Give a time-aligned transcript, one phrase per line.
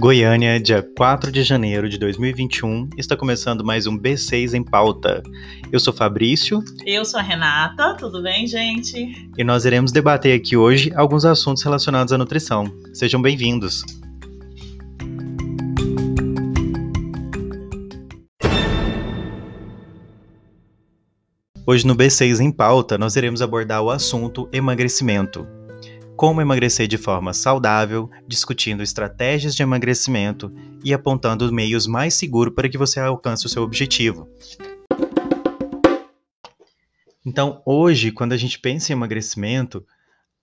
[0.00, 5.22] Goiânia, dia 4 de janeiro de 2021, está começando mais um B6 em pauta.
[5.70, 6.64] Eu sou Fabrício.
[6.86, 9.30] Eu sou a Renata, tudo bem, gente?
[9.36, 12.64] E nós iremos debater aqui hoje alguns assuntos relacionados à nutrição.
[12.94, 13.84] Sejam bem-vindos.
[21.66, 25.46] Hoje no B6 em pauta, nós iremos abordar o assunto emagrecimento
[26.20, 32.68] como emagrecer de forma saudável, discutindo estratégias de emagrecimento e apontando meios mais seguros para
[32.68, 34.28] que você alcance o seu objetivo.
[37.24, 39.82] Então, hoje, quando a gente pensa em emagrecimento,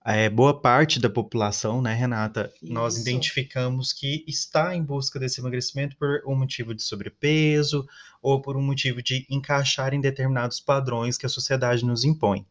[0.04, 2.72] é, boa parte da população, né, Renata, Isso.
[2.72, 7.86] nós identificamos que está em busca desse emagrecimento por um motivo de sobrepeso
[8.20, 12.44] ou por um motivo de encaixar em determinados padrões que a sociedade nos impõe.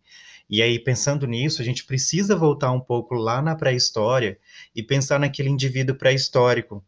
[0.49, 4.39] E aí, pensando nisso, a gente precisa voltar um pouco lá na pré-história
[4.75, 6.83] e pensar naquele indivíduo pré-histórico.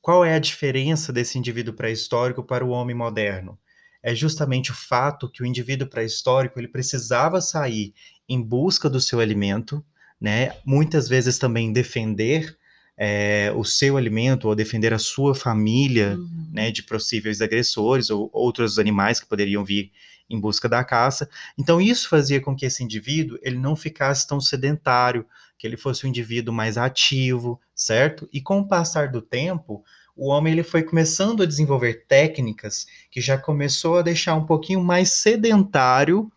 [0.00, 3.58] Qual é a diferença desse indivíduo pré-histórico para o homem moderno?
[4.02, 7.94] É justamente o fato que o indivíduo pré-histórico ele precisava sair
[8.28, 9.84] em busca do seu alimento,
[10.20, 10.52] né?
[10.64, 12.56] Muitas vezes também defender
[12.96, 16.48] é, o seu alimento ou defender a sua família, uhum.
[16.52, 19.90] né, de possíveis agressores ou outros animais que poderiam vir
[20.28, 21.28] em busca da caça.
[21.58, 25.26] Então isso fazia com que esse indivíduo ele não ficasse tão sedentário,
[25.58, 28.28] que ele fosse um indivíduo mais ativo, certo?
[28.32, 29.84] E com o passar do tempo,
[30.16, 34.82] o homem ele foi começando a desenvolver técnicas que já começou a deixar um pouquinho
[34.82, 36.30] mais sedentário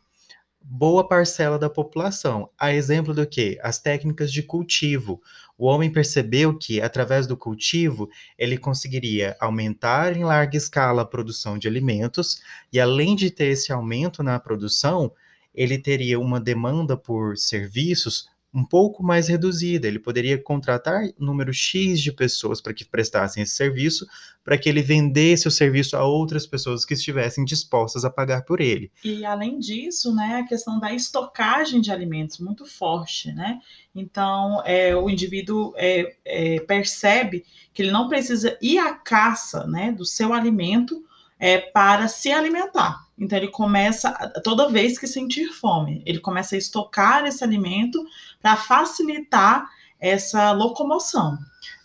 [0.69, 2.49] boa parcela da população.
[2.59, 3.57] A exemplo do que?
[3.63, 5.21] As técnicas de cultivo.
[5.57, 11.57] O homem percebeu que, através do cultivo, ele conseguiria aumentar em larga escala a produção
[11.57, 15.11] de alimentos, e além de ter esse aumento na produção,
[15.55, 19.87] ele teria uma demanda por serviços um pouco mais reduzida.
[19.87, 24.07] Ele poderia contratar número X de pessoas para que prestassem esse serviço,
[24.43, 28.61] para que ele vendesse o serviço a outras pessoas que estivessem dispostas a pagar por
[28.61, 28.91] ele.
[29.03, 33.59] E além disso, né, a questão da estocagem de alimentos muito forte, né?
[33.93, 39.91] Então, é, o indivíduo é, é, percebe que ele não precisa ir à caça, né,
[39.91, 41.06] do seu alimento
[41.39, 43.05] é, para se alimentar.
[43.17, 44.11] Então ele começa,
[44.43, 48.03] toda vez que sentir fome, ele começa a estocar esse alimento
[48.41, 49.67] para facilitar
[49.99, 51.37] essa locomoção.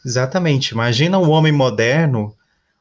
[0.04, 0.72] Exatamente.
[0.72, 2.36] Imagina o homem moderno,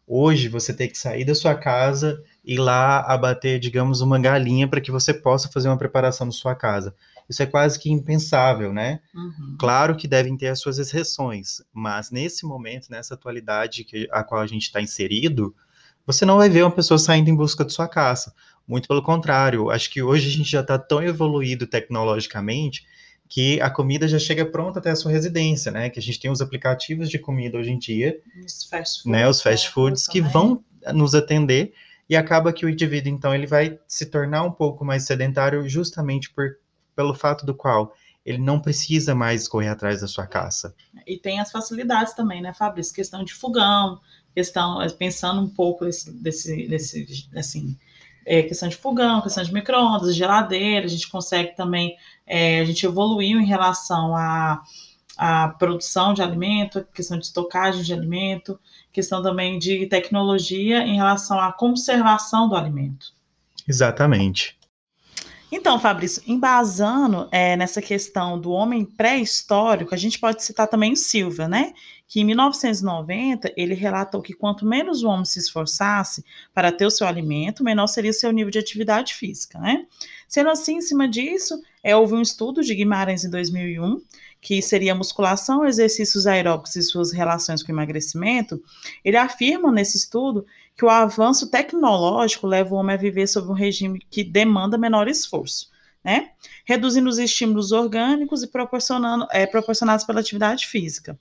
[0.06, 4.82] hoje você ter que sair da sua casa e lá abater, digamos, uma galinha para
[4.82, 6.94] que você possa fazer uma preparação na sua casa.
[7.30, 9.00] Isso é quase que impensável, né?
[9.16, 9.56] Uhum.
[9.58, 14.42] Claro que devem ter as suas exceções, mas nesse momento, nessa atualidade que, a qual
[14.42, 15.56] a gente está inserido,
[16.06, 18.34] você não vai ver uma pessoa saindo em busca de sua caça.
[18.68, 22.86] Muito pelo contrário, acho que hoje a gente já está tão evoluído tecnologicamente
[23.28, 25.90] que a comida já chega pronta até a sua residência, né?
[25.90, 29.28] Que a gente tem os aplicativos de comida hoje em dia, os fast foods, né?
[29.28, 29.74] Os fast né?
[29.74, 30.64] foods que vão
[30.94, 31.74] nos atender
[32.10, 36.30] e acaba que o indivíduo então ele vai se tornar um pouco mais sedentário justamente
[36.30, 36.58] por
[36.94, 37.94] pelo fato do qual
[38.26, 40.76] ele não precisa mais correr atrás da sua caça.
[41.08, 42.94] E tem as facilidades também, né, Fabrício?
[42.94, 44.00] Questão de fogão,
[44.34, 47.78] questão, pensando um pouco desse, desse, desse assim,
[48.26, 52.86] é, questão de fogão, questão de micro-ondas, geladeira, a gente consegue também, é, a gente
[52.86, 54.62] evoluiu em relação à,
[55.18, 58.60] à produção de alimento, questão de estocagem de alimento,
[58.92, 63.14] questão também de tecnologia em relação à conservação do alimento.
[63.68, 64.58] Exatamente.
[65.52, 71.46] Então, Fabrício, embasando é, nessa questão do homem pré-histórico, a gente pode citar também Silva,
[71.46, 71.74] né?
[72.08, 76.24] Que em 1990 ele relatou que quanto menos o homem se esforçasse
[76.54, 79.86] para ter o seu alimento, menor seria o seu nível de atividade física, né?
[80.26, 84.02] Sendo assim, em cima disso, é, houve um estudo de Guimarães em 2001
[84.42, 88.60] que seria musculação, exercícios aeróbicos e suas relações com emagrecimento,
[89.06, 93.54] ele afirma nesse estudo que o avanço tecnológico leva o homem a viver sob um
[93.54, 95.70] regime que demanda menor esforço,
[96.04, 96.32] né?
[96.66, 101.18] Reduzindo os estímulos orgânicos e proporcionando, é, proporcionados pela atividade física.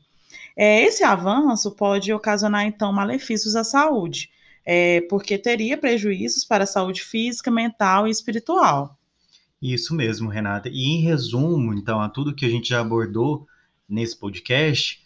[0.56, 4.30] É, esse avanço pode ocasionar, então, malefícios à saúde,
[4.64, 8.98] é, porque teria prejuízos para a saúde física, mental e espiritual.
[9.60, 10.68] Isso mesmo, Renata.
[10.68, 13.46] E em resumo, então, a tudo que a gente já abordou
[13.88, 15.00] nesse podcast,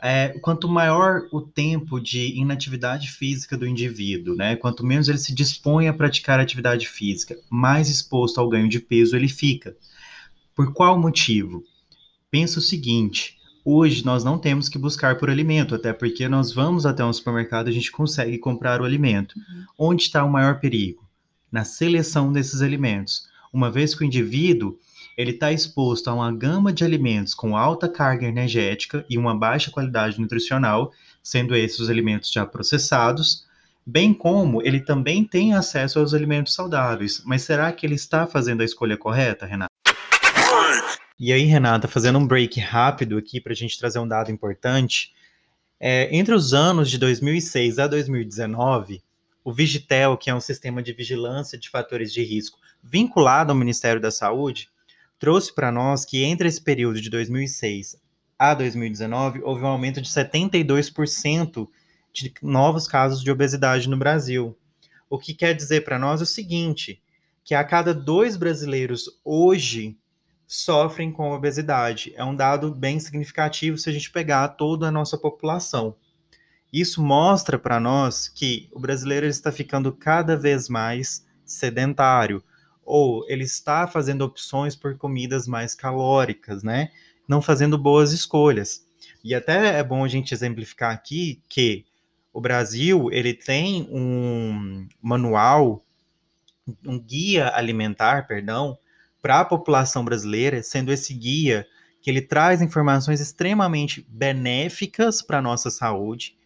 [0.00, 5.34] é, quanto maior o tempo de inatividade física do indivíduo, né, quanto menos ele se
[5.34, 9.76] dispõe a praticar atividade física, mais exposto ao ganho de peso ele fica.
[10.54, 11.64] Por qual motivo?
[12.30, 16.86] Pensa o seguinte: hoje nós não temos que buscar por alimento, até porque nós vamos
[16.86, 19.34] até um supermercado e a gente consegue comprar o alimento.
[19.36, 19.64] Uhum.
[19.90, 21.06] Onde está o maior perigo?
[21.50, 23.28] Na seleção desses alimentos.
[23.56, 24.78] Uma vez que o indivíduo
[25.16, 29.70] ele está exposto a uma gama de alimentos com alta carga energética e uma baixa
[29.70, 30.92] qualidade nutricional,
[31.22, 33.46] sendo esses os alimentos já processados,
[33.86, 37.22] bem como ele também tem acesso aos alimentos saudáveis.
[37.24, 39.72] Mas será que ele está fazendo a escolha correta, Renata?
[41.18, 45.14] E aí, Renata, fazendo um break rápido aqui para a gente trazer um dado importante.
[45.80, 49.02] É, entre os anos de 2006 a 2019,
[49.46, 54.00] o Vigitel, que é um sistema de vigilância de fatores de risco vinculado ao Ministério
[54.00, 54.68] da Saúde,
[55.20, 57.96] trouxe para nós que entre esse período de 2006
[58.36, 61.68] a 2019 houve um aumento de 72%
[62.12, 64.58] de novos casos de obesidade no Brasil.
[65.08, 67.00] O que quer dizer para nós o seguinte,
[67.44, 69.96] que a cada dois brasileiros hoje
[70.44, 72.12] sofrem com obesidade.
[72.16, 75.94] É um dado bem significativo se a gente pegar toda a nossa população.
[76.72, 82.42] Isso mostra para nós que o brasileiro está ficando cada vez mais sedentário,
[82.84, 86.90] ou ele está fazendo opções por comidas mais calóricas, né?
[87.28, 88.86] Não fazendo boas escolhas.
[89.22, 91.84] E até é bom a gente exemplificar aqui que
[92.32, 95.84] o Brasil ele tem um manual,
[96.84, 98.78] um guia alimentar, perdão,
[99.22, 101.66] para a população brasileira, sendo esse guia
[102.00, 106.36] que ele traz informações extremamente benéficas para a nossa saúde,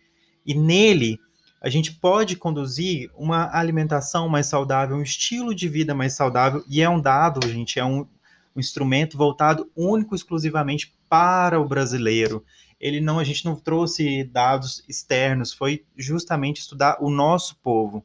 [0.50, 1.20] e nele
[1.62, 6.82] a gente pode conduzir uma alimentação mais saudável, um estilo de vida mais saudável, e
[6.82, 12.44] é um dado, gente, é um, um instrumento voltado único exclusivamente para o brasileiro.
[12.80, 18.04] Ele não, a gente não trouxe dados externos, foi justamente estudar o nosso povo.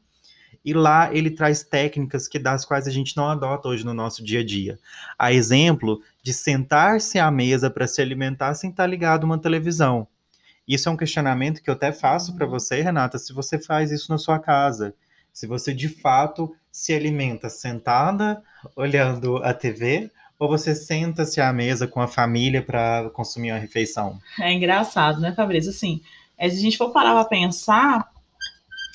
[0.64, 4.22] E lá ele traz técnicas que das quais a gente não adota hoje no nosso
[4.22, 4.78] dia a dia.
[5.18, 10.06] A exemplo de sentar-se à mesa para se alimentar sem estar ligado a uma televisão.
[10.66, 14.10] Isso é um questionamento que eu até faço para você, Renata, se você faz isso
[14.10, 14.94] na sua casa.
[15.32, 18.42] Se você de fato se alimenta sentada,
[18.74, 24.18] olhando a TV, ou você senta-se à mesa com a família para consumir uma refeição?
[24.40, 25.70] É engraçado, né, Fabrício?
[25.70, 26.00] Assim,
[26.38, 28.10] se a gente for parar para pensar,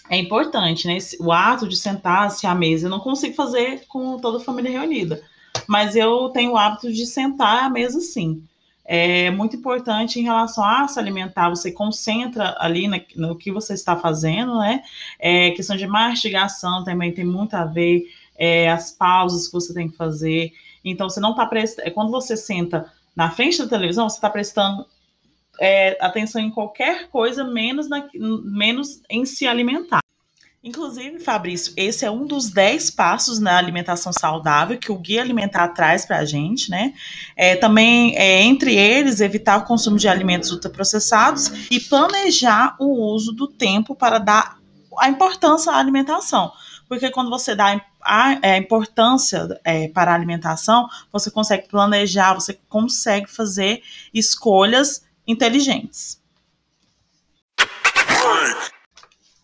[0.10, 0.98] é importante, né?
[1.20, 5.22] O ato de sentar-se à mesa, eu não consigo fazer com toda a família reunida,
[5.68, 8.44] mas eu tenho o hábito de sentar à mesa sim
[8.84, 13.74] é muito importante em relação a se alimentar, você concentra ali na, no que você
[13.74, 14.82] está fazendo, né?
[15.20, 18.04] É, questão de mastigação também tem muito a ver,
[18.36, 20.52] é, as pausas que você tem que fazer.
[20.84, 21.88] Então, você não está prestando.
[21.88, 24.86] É, quando você senta na frente da televisão, você está prestando
[25.60, 28.08] é, atenção em qualquer coisa, menos, na,
[28.44, 30.02] menos em se alimentar.
[30.64, 35.70] Inclusive, Fabrício, esse é um dos 10 passos na alimentação saudável que o Guia Alimentar
[35.70, 36.94] traz para a gente, né?
[37.36, 43.32] É, também, é, entre eles, evitar o consumo de alimentos ultraprocessados e planejar o uso
[43.32, 44.60] do tempo para dar
[45.00, 46.52] a importância à alimentação.
[46.88, 52.60] Porque quando você dá a, é, importância é, para a alimentação, você consegue planejar, você
[52.70, 53.82] consegue fazer
[54.14, 56.22] escolhas inteligentes.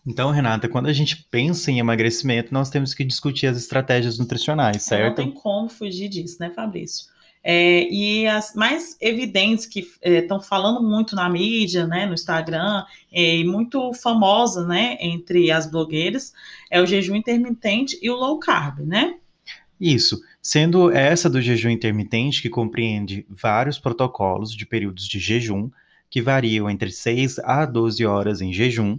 [0.08, 4.82] Então, Renata, quando a gente pensa em emagrecimento, nós temos que discutir as estratégias nutricionais,
[4.82, 5.18] certo?
[5.18, 7.08] Não tem como fugir disso, né, Fabrício?
[7.44, 12.84] É, e as mais evidentes que estão é, falando muito na mídia, né, no Instagram,
[13.12, 16.32] é, e muito famosa, né, entre as blogueiras,
[16.70, 19.14] é o jejum intermitente e o low carb, né?
[19.78, 25.70] Isso, sendo essa do jejum intermitente que compreende vários protocolos de períodos de jejum
[26.08, 28.98] que variam entre 6 a 12 horas em jejum,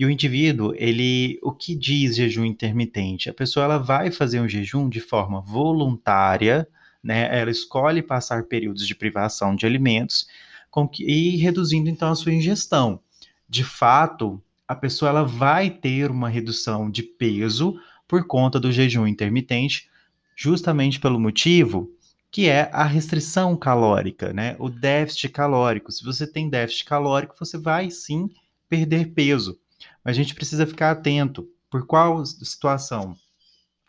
[0.00, 3.28] e o indivíduo, ele, o que diz jejum intermitente?
[3.28, 6.66] A pessoa ela vai fazer um jejum de forma voluntária,
[7.04, 7.28] né?
[7.38, 10.26] Ela escolhe passar períodos de privação de alimentos
[10.70, 13.02] com que, e reduzindo então a sua ingestão.
[13.46, 17.78] De fato, a pessoa ela vai ter uma redução de peso
[18.08, 19.86] por conta do jejum intermitente,
[20.34, 21.92] justamente pelo motivo
[22.30, 24.56] que é a restrição calórica, né?
[24.58, 25.92] O déficit calórico.
[25.92, 28.30] Se você tem déficit calórico, você vai sim
[28.66, 29.58] perder peso.
[30.04, 31.48] Mas a gente precisa ficar atento.
[31.70, 33.16] Por qual situação?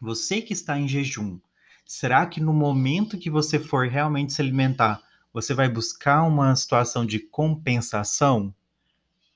[0.02, 1.40] Você que está em jejum,
[1.86, 5.02] será que no momento que você for realmente se alimentar,
[5.34, 8.54] você vai buscar uma situação de compensação?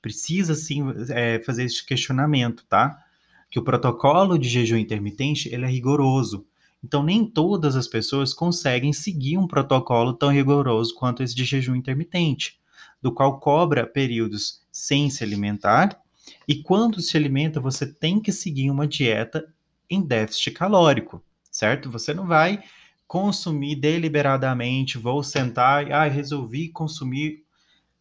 [0.02, 3.02] Precisa sim é, fazer esse questionamento, tá?
[3.50, 6.46] Que o protocolo de jejum intermitente ele é rigoroso.
[6.84, 11.74] Então, nem todas as pessoas conseguem seguir um protocolo tão rigoroso quanto esse de jejum
[11.74, 12.60] intermitente,
[13.00, 16.00] do qual cobra períodos sem se alimentar
[16.46, 19.46] e quando se alimenta, você tem que seguir uma dieta
[19.88, 21.90] em déficit calórico, certo?
[21.90, 22.62] Você não vai
[23.06, 27.44] consumir deliberadamente, vou sentar e ah, resolvi consumir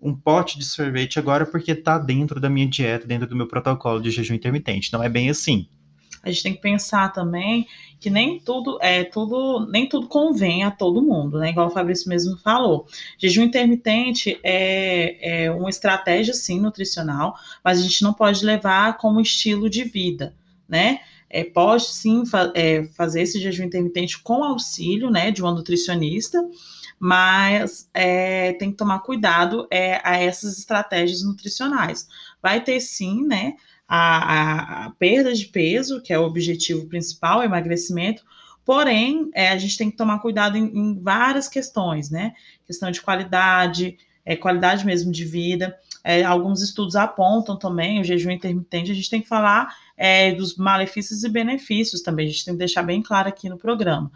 [0.01, 4.01] um pote de sorvete agora porque está dentro da minha dieta, dentro do meu protocolo
[4.01, 4.91] de jejum intermitente.
[4.91, 5.67] Não é bem assim.
[6.25, 7.67] A gente tem que pensar também
[7.99, 11.51] que nem tudo é tudo, nem tudo convém a todo mundo, né?
[11.51, 12.87] Igual o Fabrício mesmo falou.
[13.17, 19.21] Jejum intermitente é, é uma estratégia sim nutricional, mas a gente não pode levar como
[19.21, 20.35] estilo de vida,
[20.67, 20.99] né?
[21.29, 26.39] É, pode sim fa é, fazer esse jejum intermitente com auxílio, né, de uma nutricionista,
[26.99, 32.07] mas é, tem que tomar cuidado é, a essas estratégias nutricionais.
[32.41, 33.55] Vai ter sim, né,
[33.87, 38.23] a, a, a perda de peso, que é o objetivo principal, emagrecimento,
[38.63, 42.33] porém, é, a gente tem que tomar cuidado em, em várias questões, né,
[42.65, 48.31] questão de qualidade, é, qualidade mesmo de vida, é, alguns estudos apontam também o jejum
[48.31, 52.53] intermitente, a gente tem que falar é, dos malefícios e benefícios também, a gente tem
[52.55, 54.11] que deixar bem claro aqui no programa.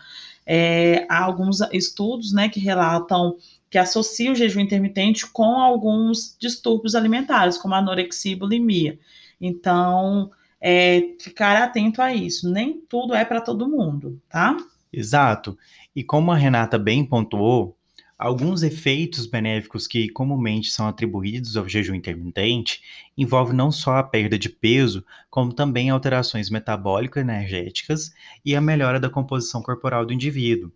[0.45, 3.37] É, há alguns estudos né, que relatam
[3.69, 8.97] que associam o jejum intermitente com alguns distúrbios alimentares, como anorexia e bulimia.
[9.39, 10.31] Então,
[10.61, 12.51] é, ficar atento a isso.
[12.51, 14.57] Nem tudo é para todo mundo, tá?
[14.91, 15.57] Exato.
[15.95, 17.77] E como a Renata bem pontuou,
[18.17, 22.81] alguns efeitos benéficos que comumente são atribuídos ao jejum intermitente
[23.17, 29.09] envolvem não só a perda de peso, como também alterações metabólico-energéticas e a melhora da
[29.09, 30.71] composição corporal do indivíduo.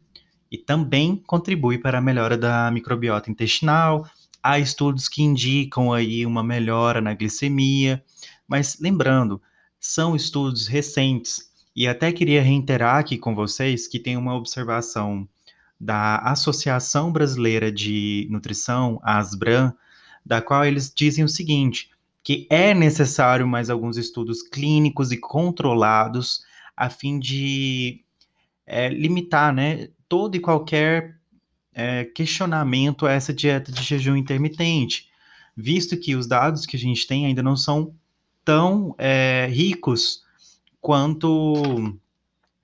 [0.49, 4.07] E também contribui para a melhora da microbiota intestinal.
[4.43, 8.03] Há estudos que indicam aí uma melhora na glicemia,
[8.45, 9.41] mas lembrando,
[9.79, 11.51] são estudos recentes.
[11.73, 15.27] E até queria reiterar aqui com vocês que tem uma observação
[15.79, 19.73] da Associação Brasileira de Nutrição, a ASBRAN,
[20.25, 21.89] da qual eles dizem o seguinte,
[22.23, 26.43] que é necessário mais alguns estudos clínicos e controlados
[26.75, 28.03] a fim de
[28.65, 31.17] é, limitar né, todo e qualquer
[31.73, 35.09] é, questionamento a essa dieta de jejum intermitente,
[35.55, 37.93] visto que os dados que a gente tem ainda não são
[38.43, 40.23] tão é, ricos
[40.81, 41.97] quanto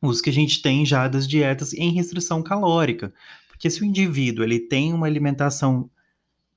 [0.02, 3.14] os que a gente tem já das dietas em restrição calórica.
[3.48, 5.90] Porque se o indivíduo ele tem uma alimentação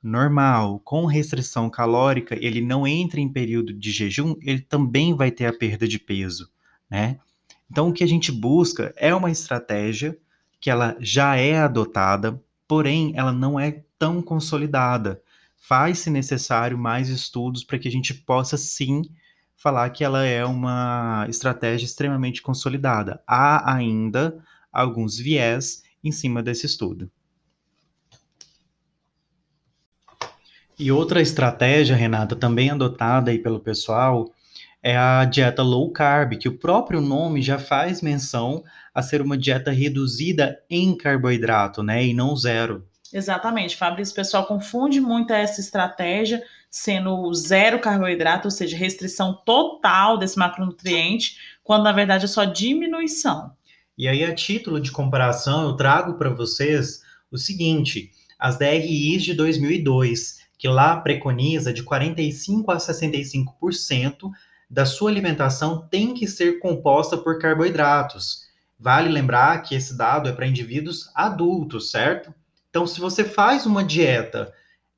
[0.02, 5.46] normal, com restrição calórica, ele não entra em período de jejum, ele também vai ter
[5.46, 6.50] a perda de peso,
[6.90, 7.18] né?
[7.70, 10.18] Então o que a gente busca é uma estratégia
[10.62, 15.20] que ela já é adotada, porém ela não é tão consolidada.
[15.56, 19.02] Faz-se necessário mais estudos para que a gente possa sim
[19.56, 23.20] falar que ela é uma estratégia extremamente consolidada.
[23.26, 24.38] Há ainda
[24.72, 27.10] alguns viés em cima desse estudo.
[30.78, 34.32] E outra estratégia, Renata, também adotada aí pelo pessoal,
[34.82, 39.38] é a dieta low carb, que o próprio nome já faz menção a ser uma
[39.38, 42.86] dieta reduzida em carboidrato, né, e não zero.
[43.12, 50.16] Exatamente, Fabrício, o pessoal confunde muito essa estratégia sendo zero carboidrato, ou seja, restrição total
[50.16, 53.52] desse macronutriente, quando na verdade é só diminuição.
[53.96, 59.34] E aí, a título de comparação, eu trago para vocês o seguinte: as DRIs de
[59.34, 64.30] 2002, que lá preconiza de 45 a 65%
[64.72, 68.46] da sua alimentação tem que ser composta por carboidratos.
[68.80, 72.34] Vale lembrar que esse dado é para indivíduos adultos, certo?
[72.70, 74.50] Então, se você faz uma dieta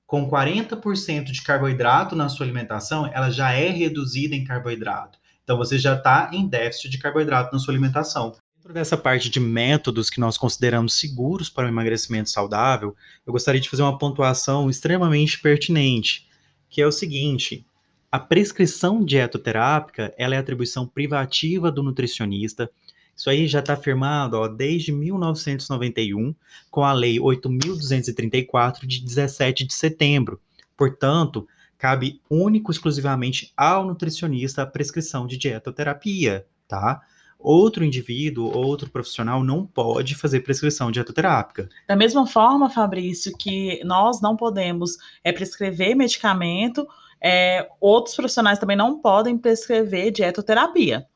[0.07, 5.19] com 40% de carboidrato na sua alimentação, ela já é reduzida em carboidrato.
[5.43, 8.37] Então você já está em déficit de carboidrato na sua alimentação.
[8.57, 12.95] Dentro dessa parte de métodos que nós consideramos seguros para o emagrecimento saudável,
[13.27, 16.29] eu gostaria de fazer uma pontuação extremamente pertinente,
[16.71, 17.67] que é o seguinte:
[18.15, 22.71] a prescrição dietoterápica ela é atribuição privativa do nutricionista
[23.17, 26.35] isso aí já está firmado ó, desde 1991,
[26.71, 30.41] com a Lei 8.234, de 17 de setembro.
[30.77, 31.47] Portanto,
[31.79, 37.03] cabe único exclusivamente ao nutricionista a prescrição de dietoterapia, tá?
[37.39, 41.69] Outro indivíduo, outro profissional não pode fazer prescrição dietoterápica.
[41.87, 46.89] Da mesma forma, Fabrício, que nós não podemos é, prescrever medicamento,
[47.27, 51.07] é, outros profissionais também não podem prescrever dietoterapia.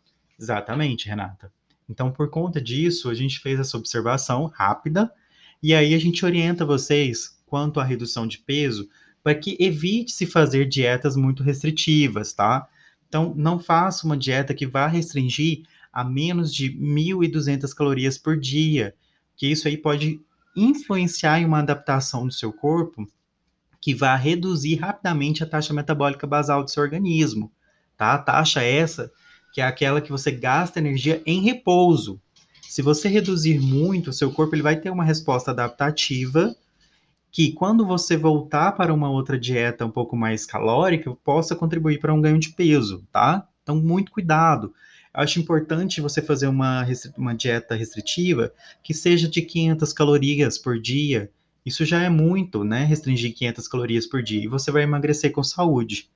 [0.40, 1.52] Exatamente, Renata.
[1.86, 5.12] Então, por conta disso, a gente fez essa observação rápida
[5.62, 8.88] e aí a gente orienta vocês quanto à redução de peso
[9.22, 12.66] para que evite se fazer dietas muito restritivas, tá?
[13.06, 18.94] Então, não faça uma dieta que vá restringir a menos de 1.200 calorias por dia,
[19.36, 20.18] que isso aí pode
[20.56, 23.06] influenciar em uma adaptação do seu corpo
[23.80, 27.52] que vai reduzir rapidamente a taxa metabólica basal do seu organismo,
[27.96, 28.14] tá?
[28.14, 29.10] A taxa essa
[29.52, 32.20] que é aquela que você gasta energia em repouso.
[32.68, 36.54] Se você reduzir muito, o seu corpo ele vai ter uma resposta adaptativa
[37.30, 42.12] que quando você voltar para uma outra dieta um pouco mais calórica, possa contribuir para
[42.12, 43.46] um ganho de peso, tá?
[43.62, 44.72] Então, muito cuidado.
[45.12, 51.30] acho importante você fazer uma, uma dieta restritiva que seja de 500 calorias por dia.
[51.68, 52.84] Isso já é muito, né?
[52.84, 54.42] Restringir 500 calorias por dia.
[54.42, 56.08] E você vai emagrecer com saúde.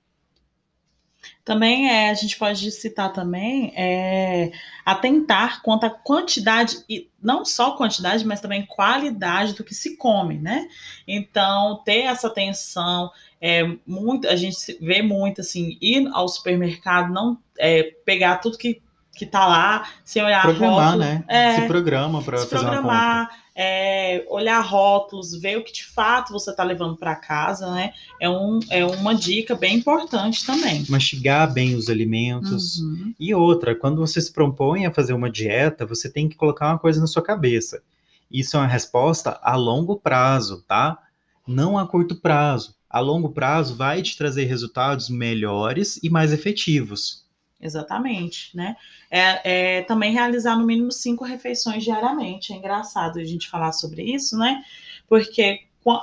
[1.45, 4.53] Também é, a gente pode citar também é,
[4.85, 10.39] atentar quanto à quantidade, e não só quantidade, mas também qualidade do que se come,
[10.39, 10.69] né?
[11.07, 17.37] Então, ter essa atenção, é, muito, a gente vê muito assim, ir ao supermercado, não
[17.59, 18.81] é, pegar tudo que,
[19.13, 21.25] que tá lá, sem olhar Programar, rótulo, né?
[21.27, 26.33] é, se programa para fazer uma compra é, olhar rótulos, ver o que de fato
[26.33, 27.93] você está levando para casa, né?
[28.21, 30.85] É, um, é uma dica bem importante também.
[30.89, 32.79] Mastigar bem os alimentos.
[32.81, 33.15] Uhum.
[33.19, 36.79] E outra, quando você se propõe a fazer uma dieta, você tem que colocar uma
[36.79, 37.83] coisa na sua cabeça.
[38.31, 40.99] Isso é uma resposta a longo prazo, tá?
[41.47, 42.75] Não a curto prazo.
[42.89, 47.22] A longo prazo vai te trazer resultados melhores e mais efetivos.
[47.63, 48.77] Exatamente, né?
[49.09, 52.53] É, é, também realizar no mínimo cinco refeições diariamente.
[52.53, 54.65] É engraçado a gente falar sobre isso, né?
[55.09, 55.61] Porque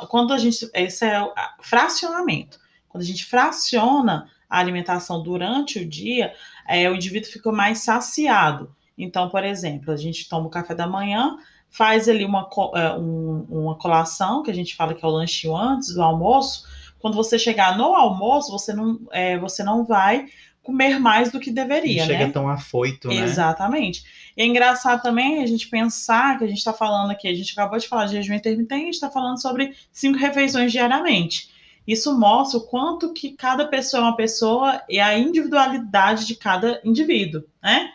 [0.09, 0.69] quando a gente.
[0.73, 2.57] Esse é o fracionamento.
[2.87, 6.33] Quando a gente fraciona a alimentação durante o dia,
[6.65, 8.73] é, o indivíduo fica mais saciado.
[8.97, 11.37] Então, por exemplo, a gente toma o café da manhã,
[11.69, 15.49] faz ali uma, é, um, uma colação, que a gente fala que é o lanche
[15.49, 16.65] antes do almoço.
[16.99, 20.27] Quando você chegar no almoço, você não, é, você não vai
[20.69, 22.19] comer mais do que deveria, Não né?
[22.19, 23.15] chega tão afoito, né?
[23.15, 24.03] Exatamente.
[24.37, 27.51] E é engraçado também a gente pensar que a gente está falando aqui, a gente
[27.51, 31.49] acabou de falar de jejum intermitente, está falando sobre cinco refeições diariamente.
[31.87, 36.79] Isso mostra o quanto que cada pessoa é uma pessoa e a individualidade de cada
[36.83, 37.89] indivíduo, né?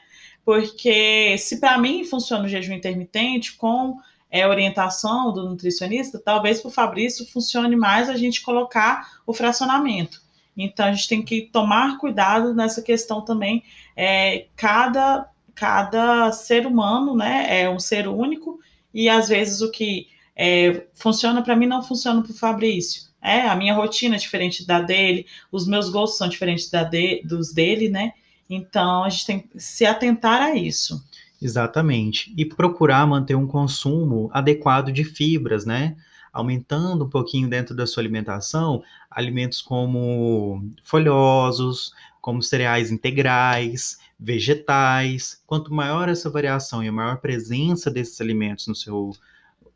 [0.45, 3.97] Porque se para mim funciona o jejum intermitente com
[4.29, 10.24] é, orientação do nutricionista, talvez para o Fabrício funcione mais a gente colocar o fracionamento.
[10.57, 13.63] Então a gente tem que tomar cuidado nessa questão também.
[13.97, 18.61] É, cada, cada ser humano né, é um ser único,
[18.93, 23.05] e às vezes o que é, funciona para mim não funciona para o Fabrício.
[23.21, 27.23] É, a minha rotina é diferente da dele, os meus gostos são diferentes da de,
[27.25, 28.13] dos dele, né?
[28.49, 31.03] Então a gente tem que se atentar a isso.
[31.41, 32.33] Exatamente.
[32.37, 35.97] E procurar manter um consumo adequado de fibras, né?
[36.35, 45.41] Aumentando um pouquinho dentro da sua alimentação alimentos como folhosos, como cereais integrais, vegetais.
[45.47, 49.13] Quanto maior essa variação e a maior presença desses alimentos no seu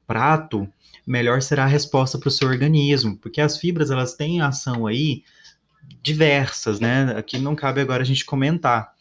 [0.07, 0.69] prato,
[1.07, 5.23] melhor será a resposta para o seu organismo, porque as fibras elas têm ação aí
[6.03, 7.15] diversas, né?
[7.17, 8.93] Aqui não cabe agora a gente comentar,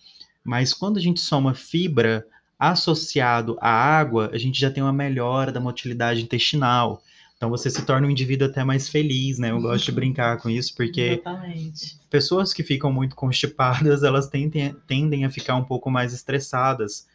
[0.43, 2.25] mas quando a gente soma fibra
[2.59, 7.01] associado à água, a gente já tem uma melhora da motilidade intestinal.
[7.37, 9.51] Então você se torna um indivíduo até mais feliz, né?
[9.51, 11.99] Eu gosto de brincar com isso, porque Exatamente.
[12.09, 17.07] pessoas que ficam muito constipadas, elas tendem, tendem a ficar um pouco mais estressadas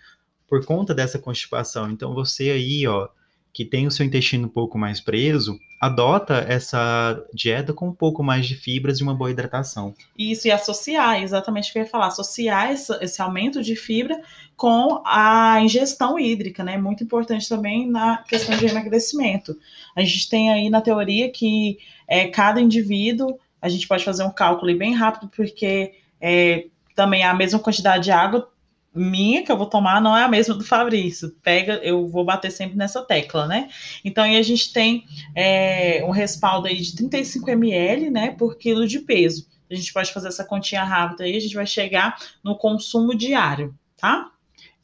[0.48, 1.90] por conta dessa constipação.
[1.90, 3.08] Então você aí, ó,
[3.52, 8.22] que tem o seu intestino um pouco mais preso, adota essa dieta com um pouco
[8.22, 9.94] mais de fibras e uma boa hidratação.
[10.16, 14.20] Isso, e associar, exatamente o que eu ia falar, associar esse, esse aumento de fibra
[14.56, 16.78] com a ingestão hídrica, né?
[16.78, 19.58] Muito importante também na questão de emagrecimento.
[19.94, 24.30] A gente tem aí na teoria que é, cada indivíduo, a gente pode fazer um
[24.30, 28.51] cálculo bem rápido, porque é, também a mesma quantidade de água
[28.94, 31.34] minha que eu vou tomar não é a mesma do Fabrício.
[31.42, 33.68] Pega, eu vou bater sempre nessa tecla, né?
[34.04, 38.86] Então, aí a gente tem é, um respaldo aí de 35 ml, né, por quilo
[38.86, 39.46] de peso.
[39.70, 43.74] A gente pode fazer essa continha rápida aí, a gente vai chegar no consumo diário,
[43.96, 44.30] tá?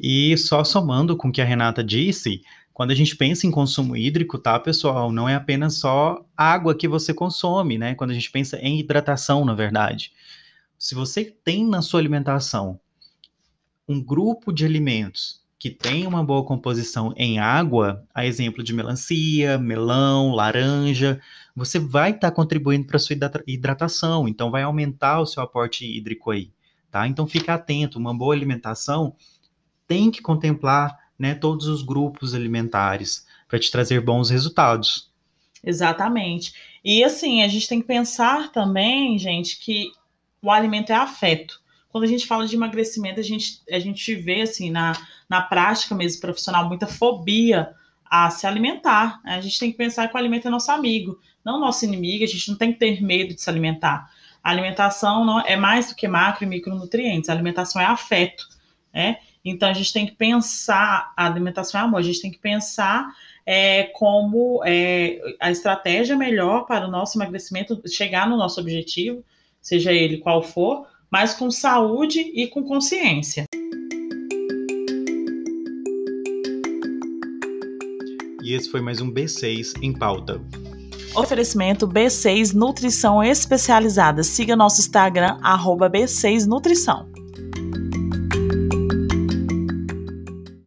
[0.00, 2.40] E só somando com o que a Renata disse,
[2.72, 6.88] quando a gente pensa em consumo hídrico, tá, pessoal, não é apenas só água que
[6.88, 7.94] você consome, né?
[7.94, 10.12] Quando a gente pensa em hidratação, na verdade.
[10.78, 12.80] Se você tem na sua alimentação
[13.88, 19.58] um grupo de alimentos que tem uma boa composição em água, a exemplo de melancia,
[19.58, 21.20] melão, laranja,
[21.56, 25.84] você vai estar tá contribuindo para a sua hidratação, então vai aumentar o seu aporte
[25.84, 26.52] hídrico aí,
[26.90, 27.08] tá?
[27.08, 29.16] Então fica atento, uma boa alimentação
[29.86, 35.10] tem que contemplar, né, todos os grupos alimentares para te trazer bons resultados.
[35.64, 36.52] Exatamente.
[36.84, 39.90] E assim, a gente tem que pensar também, gente, que
[40.40, 41.60] o alimento é afeto
[41.98, 44.92] quando a gente fala de emagrecimento, a gente, a gente vê, assim, na,
[45.28, 47.74] na prática mesmo profissional, muita fobia
[48.08, 49.20] a se alimentar.
[49.24, 52.26] A gente tem que pensar que o alimento é nosso amigo, não nosso inimigo, a
[52.28, 54.08] gente não tem que ter medo de se alimentar.
[54.42, 58.46] A alimentação não é mais do que macro e micronutrientes, a alimentação é afeto,
[58.94, 59.18] né?
[59.44, 63.12] Então a gente tem que pensar, a alimentação é amor, a gente tem que pensar
[63.44, 69.24] é, como é, a estratégia melhor para o nosso emagrecimento, chegar no nosso objetivo,
[69.60, 73.44] seja ele qual for, mas com saúde e com consciência.
[78.42, 80.40] E esse foi mais um B6 em pauta.
[81.14, 84.22] Oferecimento B6 Nutrição Especializada.
[84.22, 85.38] Siga nosso Instagram,
[85.90, 87.10] B6 Nutrição.